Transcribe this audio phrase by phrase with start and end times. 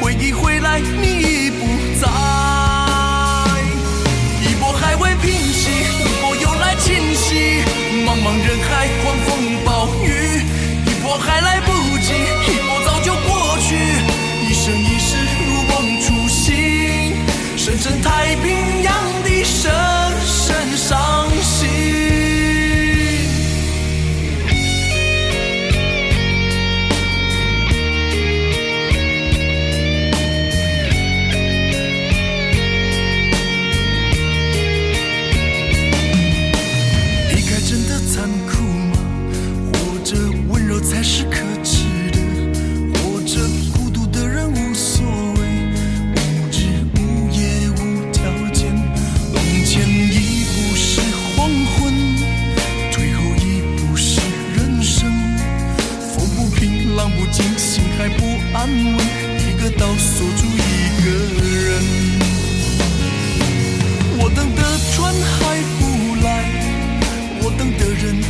[0.00, 1.66] 回忆回来，你已不
[2.00, 2.08] 在。
[4.42, 7.62] 一波还未平息，一波又来侵袭。
[8.06, 9.28] 茫茫人海，狂风
[9.64, 10.42] 暴雨，
[10.86, 13.74] 一波还来不及，一波早就过去。
[14.46, 17.16] 一生一世，如梦初醒，
[17.56, 18.07] 深深。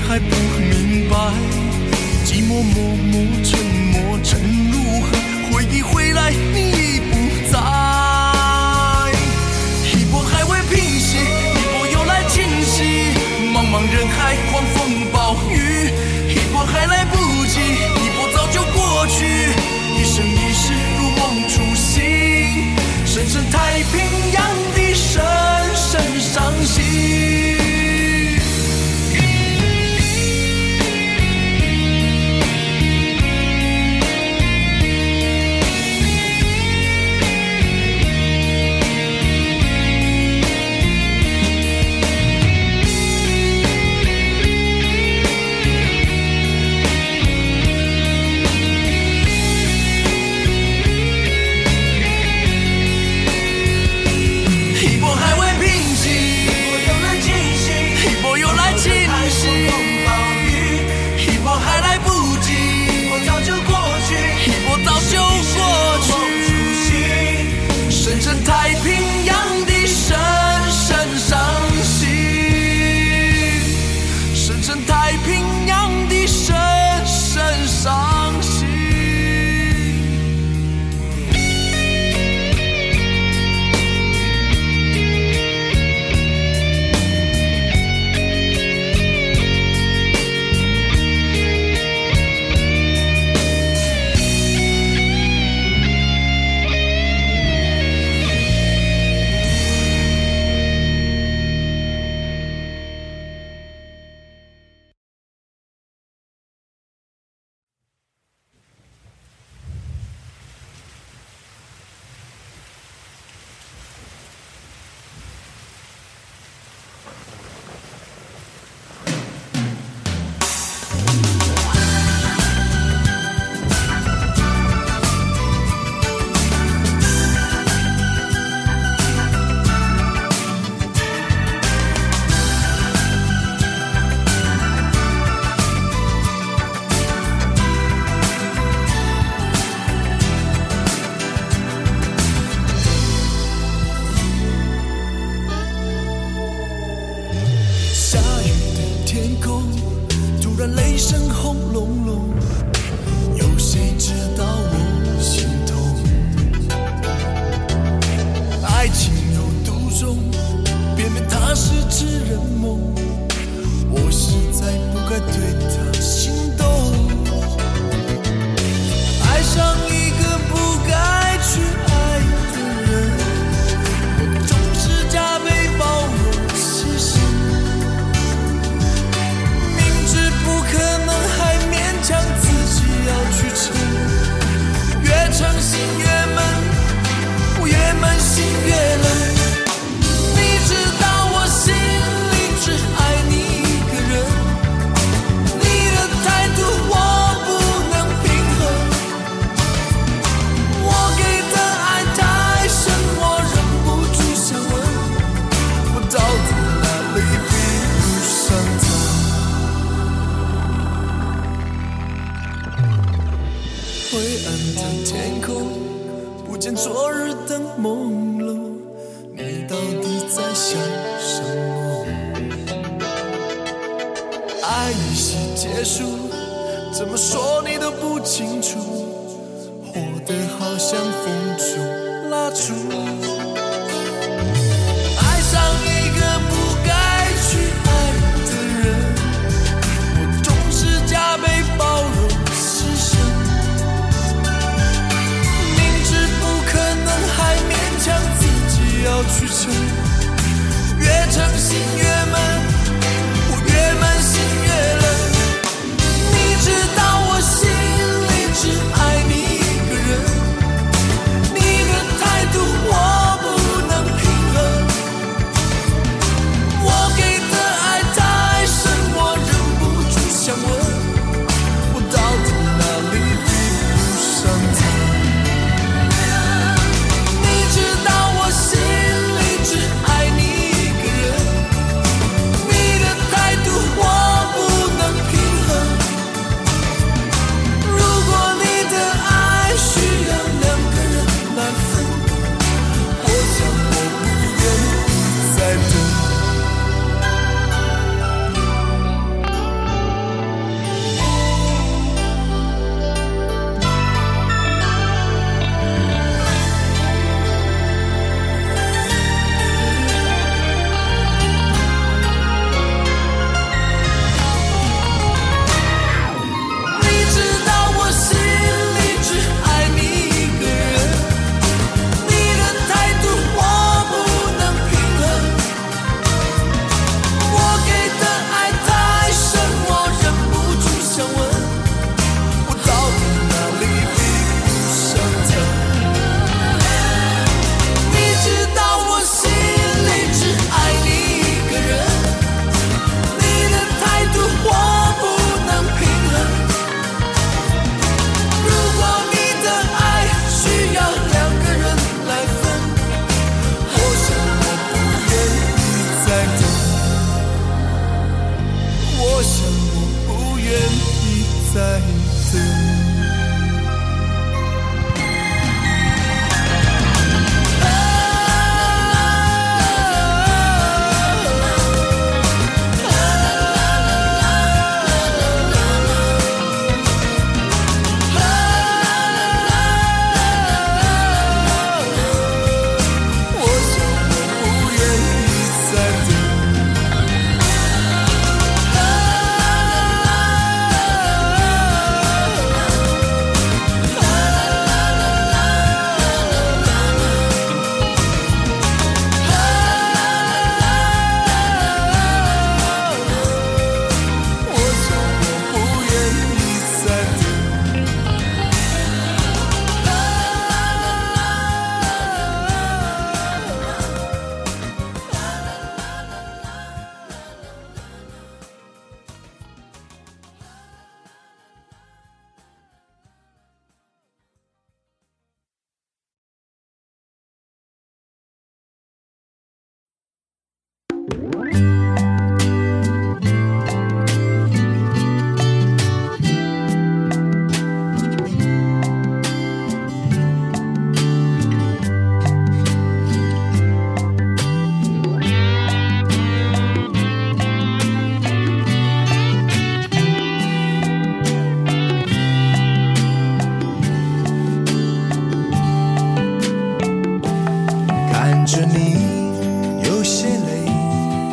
[0.08, 0.24] 还不
[0.58, 1.16] 明白，
[2.24, 3.60] 寂寞默默沉
[3.92, 6.77] 默沉入海，回忆回来你。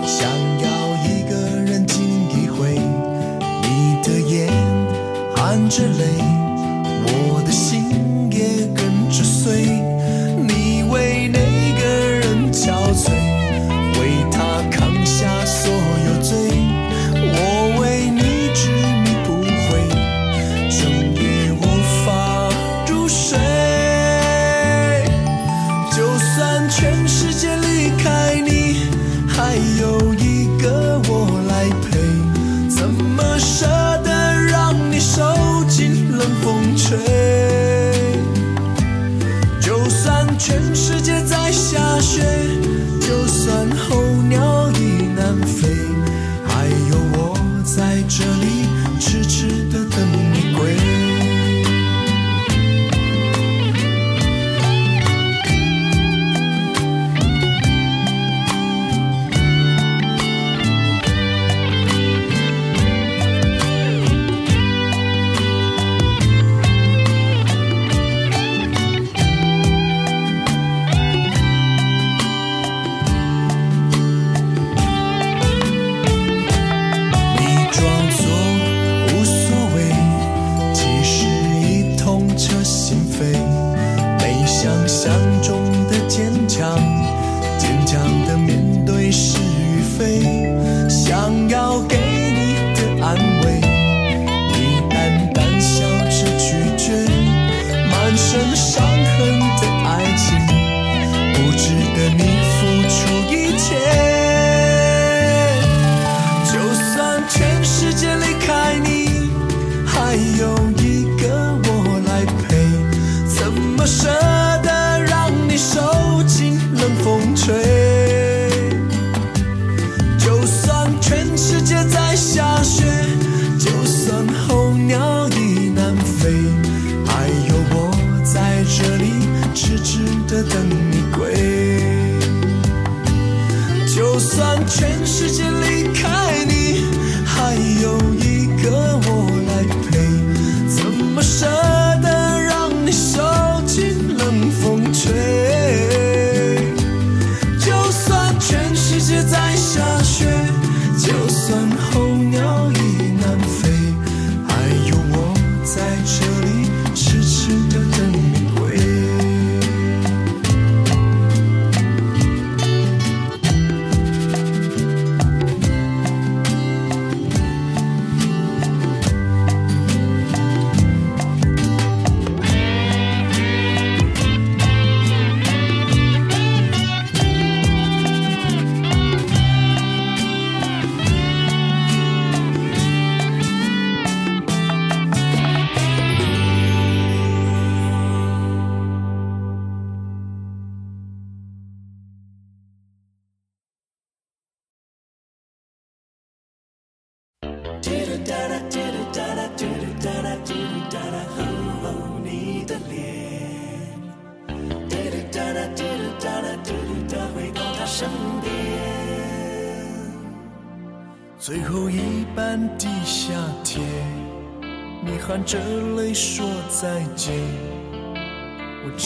[0.05, 0.67] 想要
[1.03, 1.35] 一个
[1.65, 2.79] 人静一回，
[3.61, 4.51] 你的眼
[5.35, 6.34] 含着泪。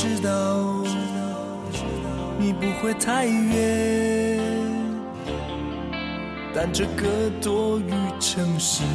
[0.02, 0.32] 知道，
[2.40, 4.40] 你不会太远，
[6.56, 8.86] 但这个多雨城市。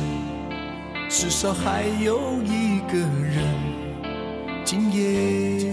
[1.10, 3.44] 至少还有一个人，
[4.64, 5.70] 今夜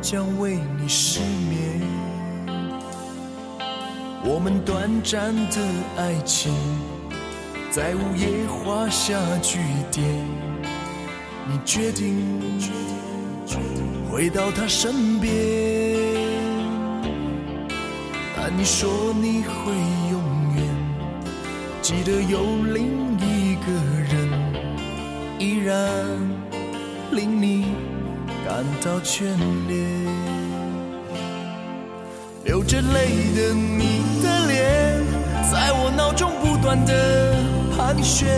[0.00, 1.82] 将为你失眠。
[4.24, 5.60] 我们短暂的
[5.98, 6.54] 爱情，
[7.70, 9.58] 在午夜画下句
[9.90, 10.08] 点。
[11.44, 12.40] 你决定
[14.12, 15.32] 回到他身边，
[18.36, 19.72] 但你说你会
[20.10, 20.20] 永
[20.54, 20.62] 远
[21.80, 22.42] 记得有
[22.74, 23.72] 另一个
[24.12, 24.28] 人，
[25.38, 25.74] 依然
[27.12, 27.68] 令你
[28.46, 29.24] 感到眷
[29.66, 29.80] 恋。
[32.44, 35.02] 流着泪的你的脸，
[35.50, 37.34] 在我脑中不断的
[37.74, 38.28] 盘旋，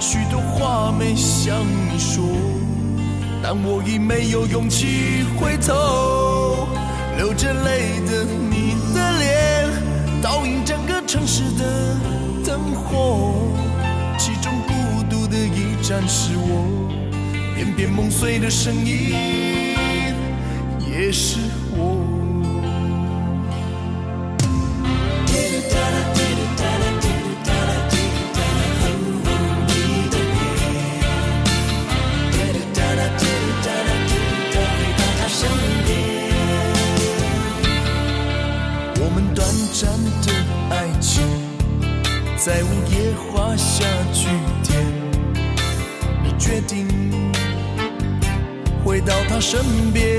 [0.00, 1.62] 许多话没向
[1.92, 2.24] 你说，
[3.42, 6.68] 但我已没有勇气回头。
[7.16, 9.68] 流着泪的你的脸，
[10.22, 11.96] 倒映整个城市的
[12.46, 13.34] 灯火，
[14.18, 16.88] 其中孤独的一盏是我，
[17.54, 19.12] 片片梦碎的声音，
[20.88, 21.38] 也是
[49.52, 50.11] 身边，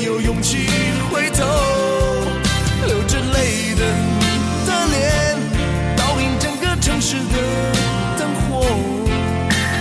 [0.00, 0.66] 没有勇气
[1.10, 1.44] 回头。
[2.86, 3.84] 流着泪的
[4.18, 4.24] 你
[4.66, 5.36] 的脸，
[5.94, 7.36] 倒映整个城市的
[8.18, 8.64] 灯火，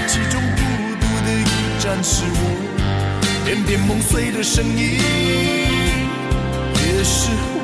[0.07, 0.61] 其中孤
[0.99, 1.45] 独的一
[1.81, 2.37] 盏是我，
[3.45, 4.99] 片片梦碎的声音，
[6.75, 7.58] 也是我。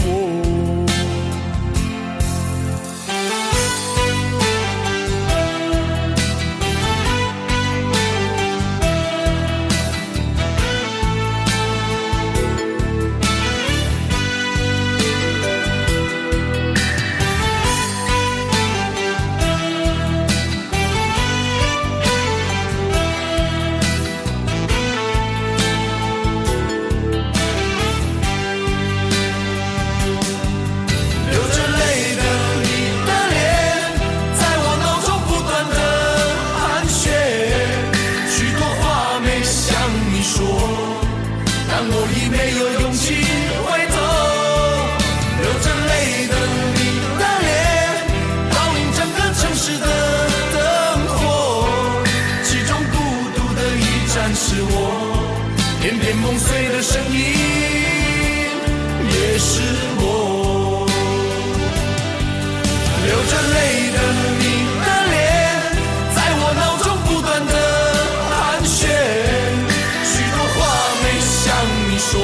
[71.96, 72.20] 你说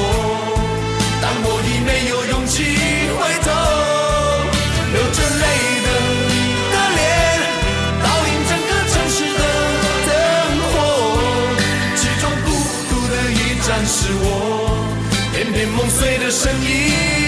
[1.22, 2.62] 但我已没有勇气
[3.16, 3.48] 回头
[4.92, 5.46] 流着泪
[5.86, 5.88] 的
[6.28, 6.32] 你
[6.72, 7.00] 的脸
[8.04, 9.42] 倒映整个城市的
[10.06, 10.10] 灯
[10.68, 10.74] 火
[11.96, 12.48] 其中孤
[12.90, 14.26] 独的一盏是我
[15.32, 17.21] 片片梦碎的声音。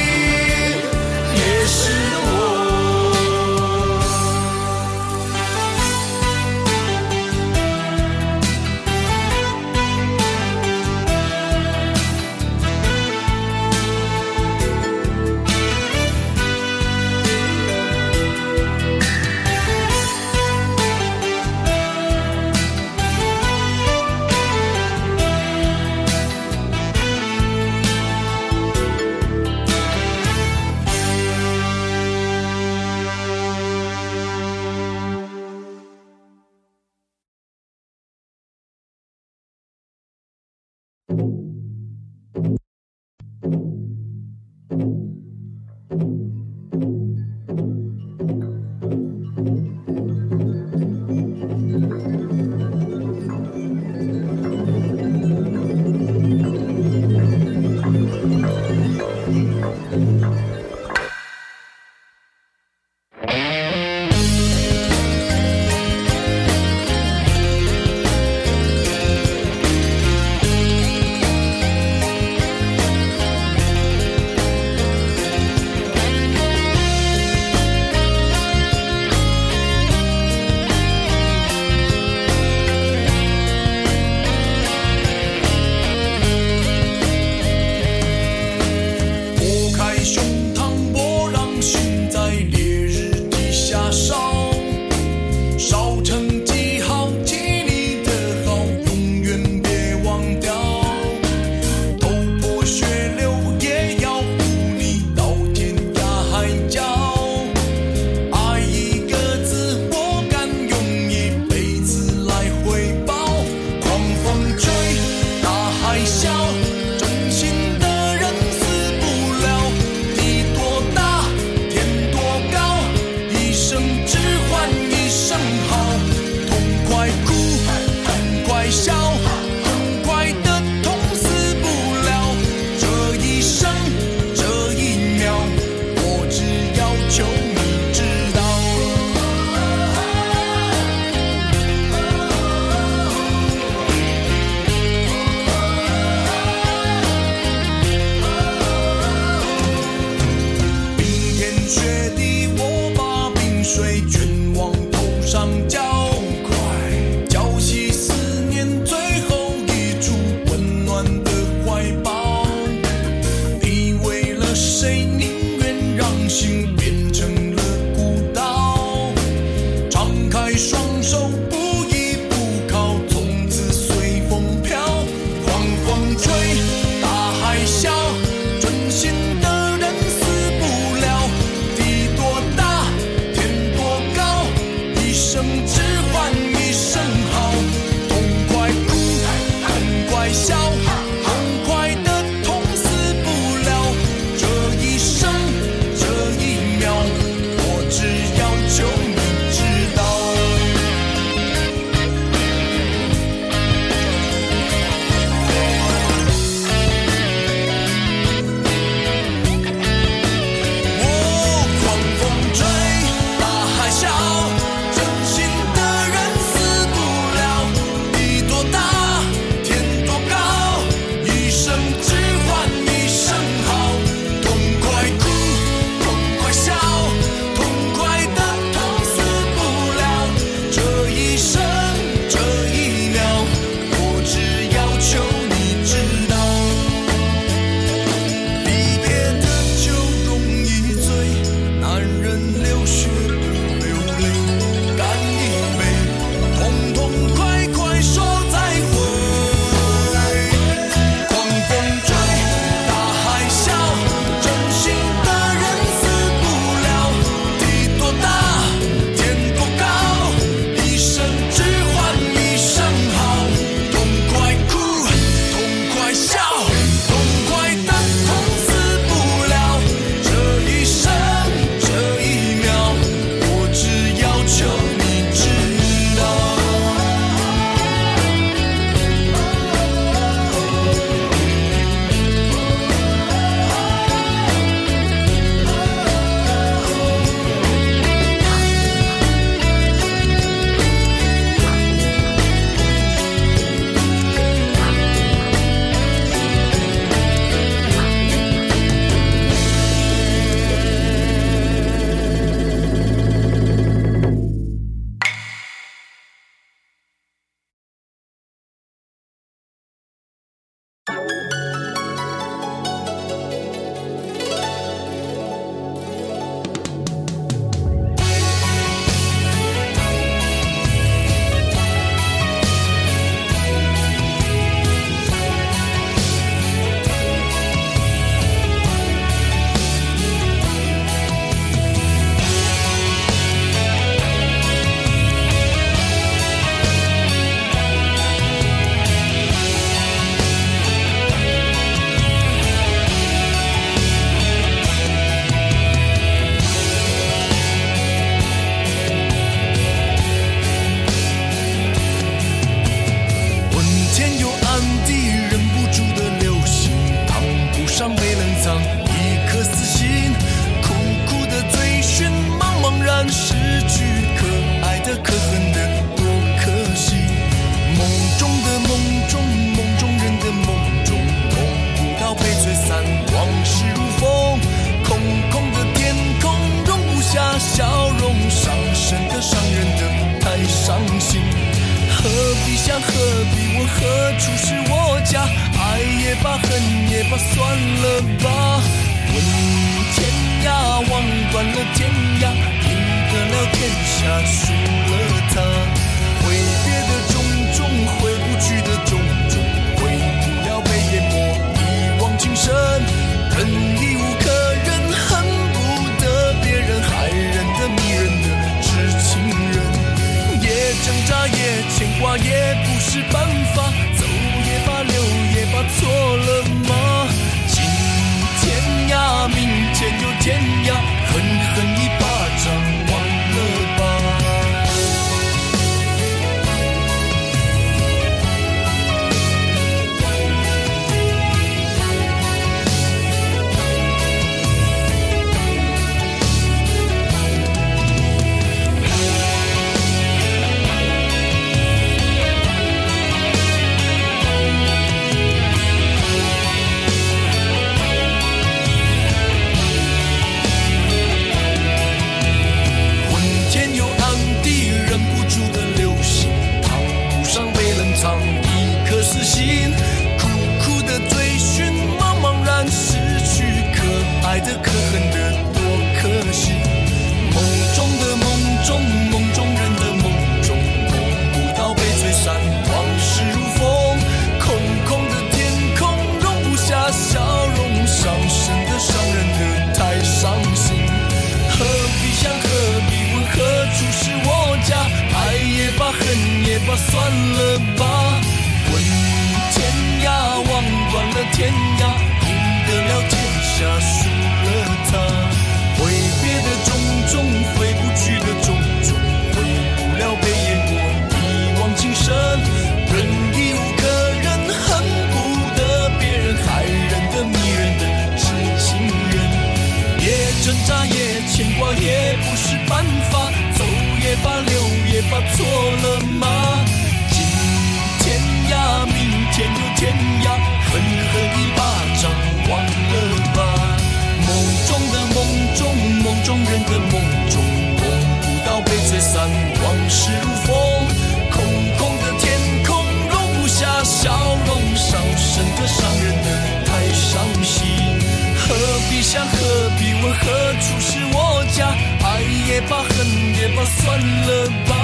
[542.66, 543.26] 也罢恨
[543.60, 544.94] 也罢算了吧。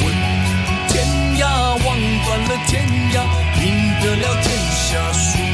[0.00, 0.06] 问
[0.88, 1.06] 天
[1.38, 1.42] 涯
[1.84, 1.86] 望
[2.24, 3.16] 断了天涯
[3.62, 3.64] 赢
[4.00, 5.47] 得了天下输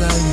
[0.00, 0.29] 再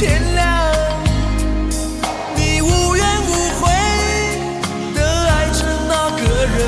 [0.00, 0.48] 天亮。
[2.34, 3.70] 你无怨无悔
[4.94, 5.60] 的爱着
[5.90, 6.58] 那个人，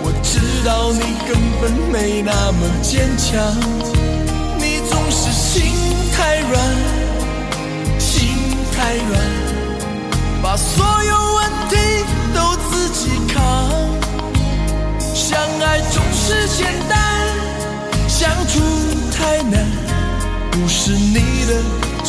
[0.00, 3.36] 我知道你根本没那么坚强。
[4.56, 5.74] 你总是心
[6.16, 6.58] 太软，
[7.98, 8.30] 心
[8.74, 9.20] 太软。
[10.42, 11.76] 把所有问题
[12.32, 13.36] 都自己扛。
[15.14, 16.96] 相爱总是简单，
[18.08, 18.58] 相处
[19.12, 19.66] 太难。
[20.50, 21.52] 不是你的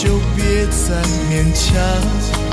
[0.02, 2.49] 就别再勉强。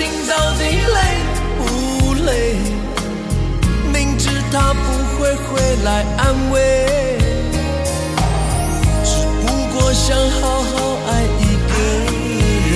[0.00, 0.98] 情到底累
[1.58, 1.60] 不
[2.24, 2.56] 累？
[3.92, 4.82] 明知他不
[5.18, 7.18] 会回来安慰，
[9.04, 9.10] 只
[9.42, 11.08] 不过想好好爱
[11.42, 11.72] 一个
[12.70, 12.72] 人。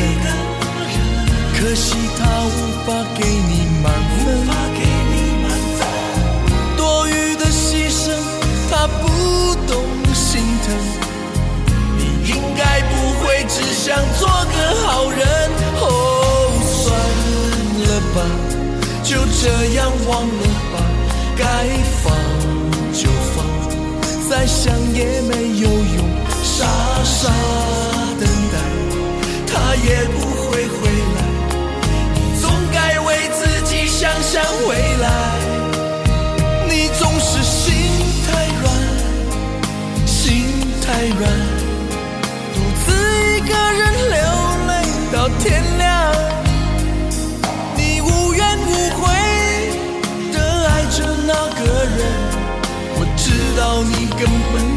[1.57, 2.47] 可惜他无
[2.85, 3.51] 法给你
[3.83, 3.87] 满
[4.19, 4.23] 分，
[6.77, 8.13] 多余的牺牲
[8.71, 9.09] 他不
[9.67, 9.73] 懂
[10.13, 10.69] 心疼。
[11.97, 14.55] 你应该不会只想做个
[14.87, 15.44] 好人。
[18.15, 18.21] 吧，
[19.03, 20.75] 就这样忘了吧，
[21.37, 21.45] 该
[22.03, 22.15] 放
[22.93, 23.45] 就放，
[24.31, 25.99] 再想也没有用，
[26.43, 26.65] 傻
[27.05, 27.29] 傻
[28.21, 28.23] 等
[28.53, 28.55] 待，
[29.47, 31.19] 他也不会回来。
[32.15, 34.73] 你总该为自己想想未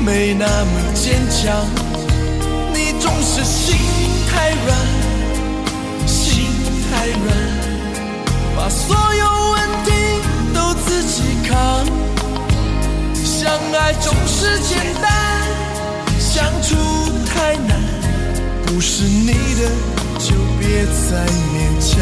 [0.08, 1.68] 没那么坚强。
[2.74, 3.76] 你总是心
[4.32, 4.68] 太软。
[6.08, 6.46] 心
[6.90, 7.28] 太软，
[8.56, 9.92] 把所有问题
[10.54, 11.86] 都自己扛。
[13.14, 15.12] 相爱总是简单，
[16.18, 16.78] 相处
[17.26, 17.78] 太难。
[18.66, 19.62] 不是你的
[20.20, 21.98] 就别再勉强，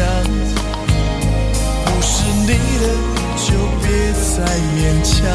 [1.84, 2.14] 不是
[2.46, 2.86] 你的
[3.36, 3.50] 就
[3.82, 3.84] 别
[4.22, 5.26] 再勉强，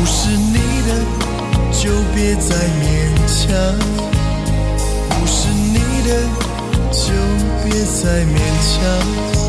[0.00, 0.54] 不是你
[0.88, 0.94] 的
[1.72, 2.88] 就别再勉
[3.26, 3.44] 强。
[5.10, 6.22] 不是你的，
[6.90, 7.12] 就
[7.62, 8.34] 别再勉
[8.64, 9.39] 强。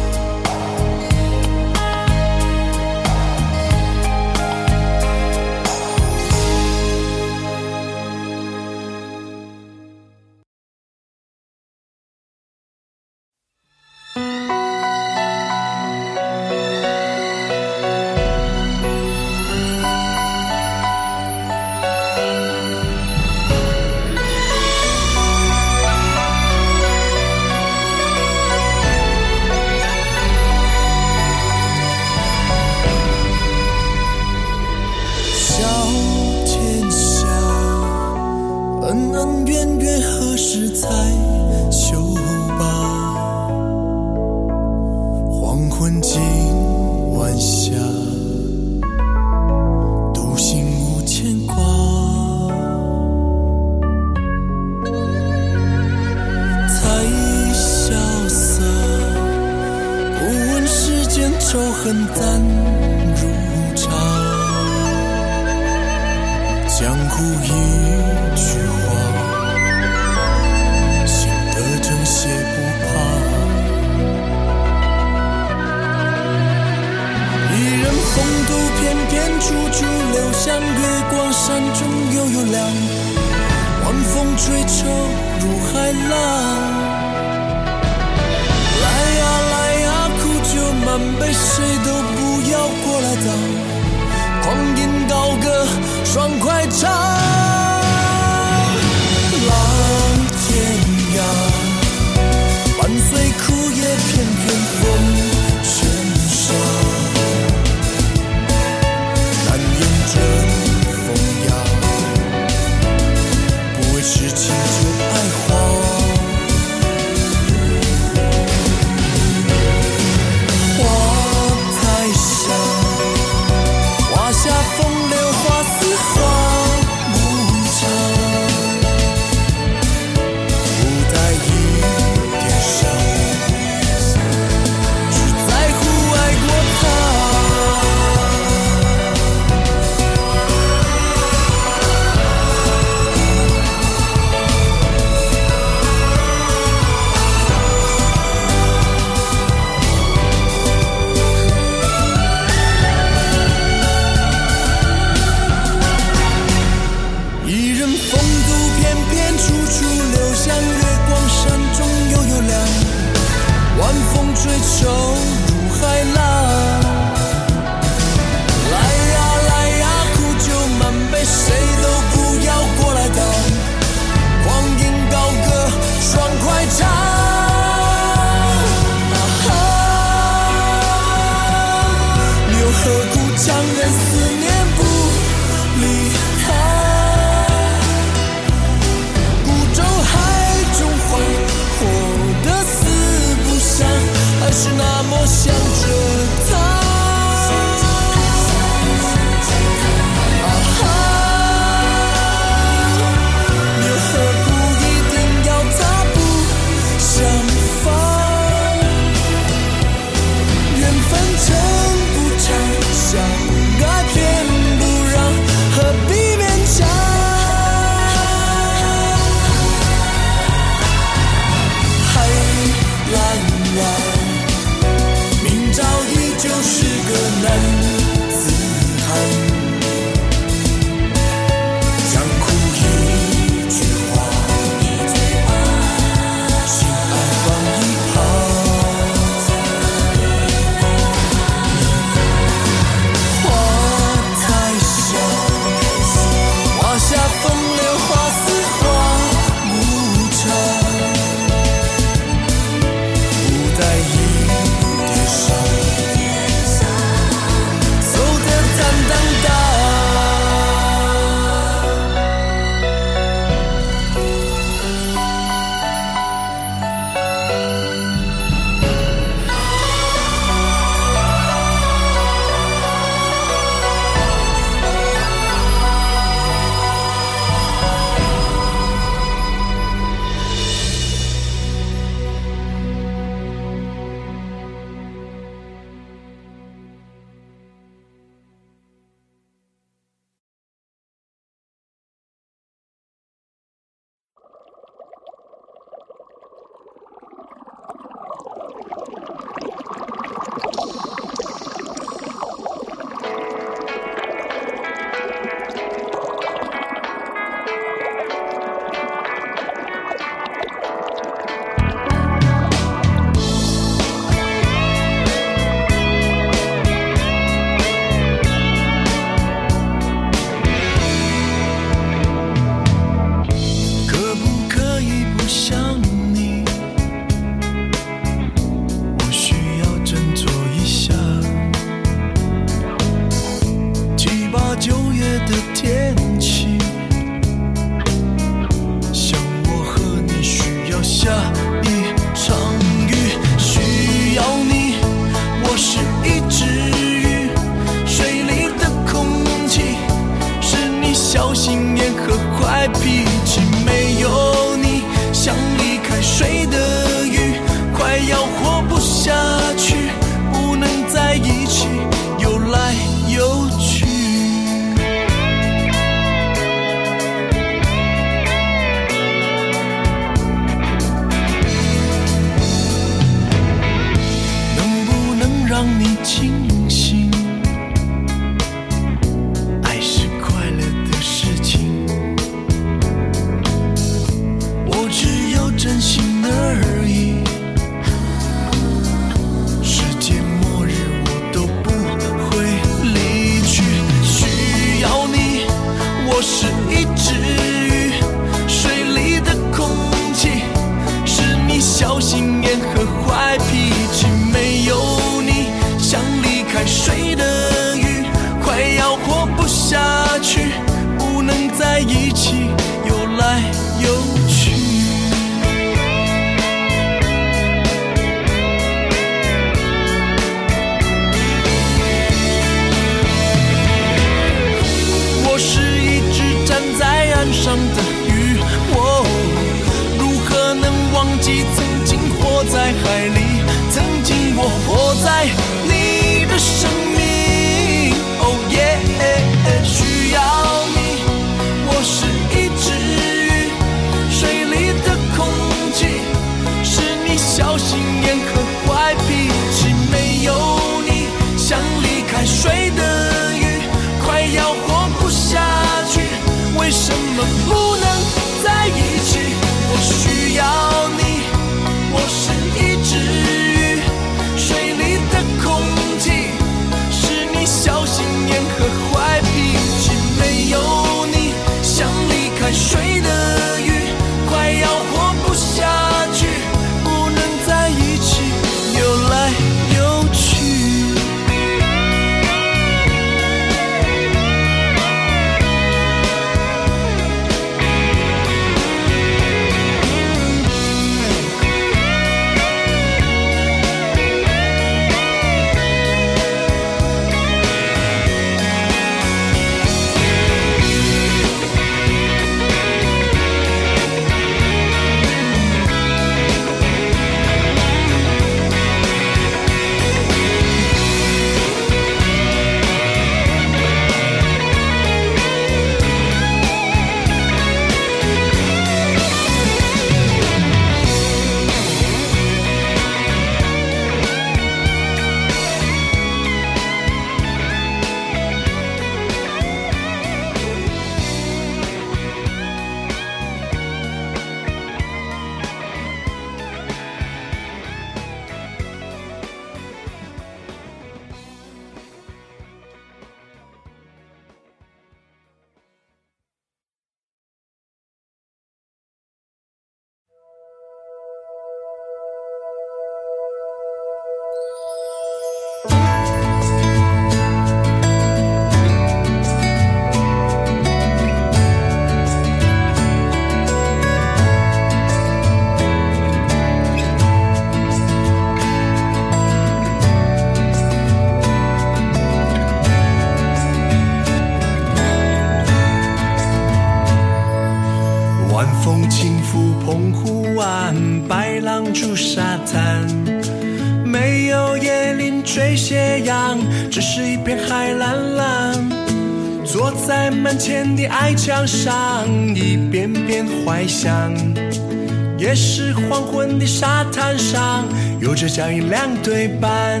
[598.24, 600.00] 有着脚印两对半。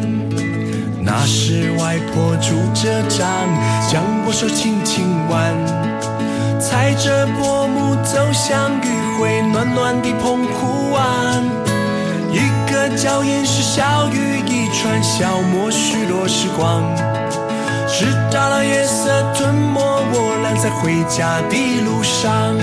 [1.02, 3.28] 那是外婆拄着杖，
[3.86, 5.54] 将我手轻轻挽。
[6.58, 11.44] 踩着薄暮走向余晖暖暖的澎湖湾，
[12.32, 16.82] 一个脚印是小雨一串，消磨许多时光。
[17.86, 22.56] 直到了夜色吞没我俩在回家的路上。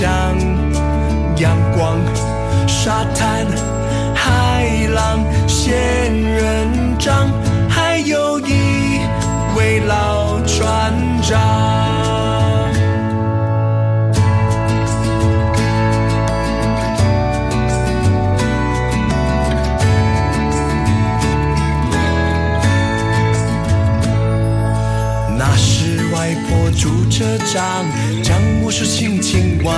[0.00, 0.08] 像，
[1.38, 1.98] 阳光、
[2.68, 3.44] 沙滩、
[4.14, 5.18] 海浪、
[5.48, 7.28] 仙人掌，
[7.68, 9.00] 还有一
[9.56, 11.36] 位老船长。
[25.36, 27.84] 那时外婆拄着杖，
[28.68, 29.74] 将我手轻轻弯，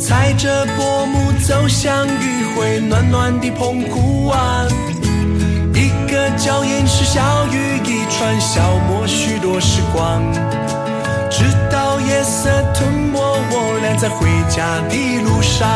[0.00, 4.66] 踩着薄暮走向余晖暖暖的澎湖湾。
[5.74, 10.22] 一个脚印是小雨一串，消磨许多时光。
[11.30, 15.68] 直到夜色吞没我俩在回家的路上。